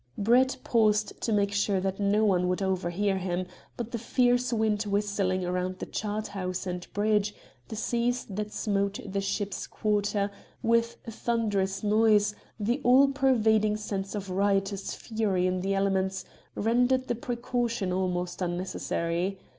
[0.17, 3.45] Brett paused to make sure that no one would overhear him,
[3.77, 7.35] but the fierce wind whistling round the chart house and bridge,
[7.67, 10.31] the seas that smote the ship's quarter
[10.63, 16.25] with a thunderous noise, the all pervading sense of riotous fury in the elements,
[16.55, 19.37] rendered the precaution almost unnecessary.